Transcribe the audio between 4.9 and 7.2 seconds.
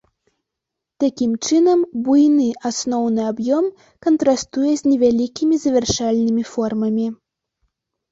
невялікімі завяршальнымі формамі.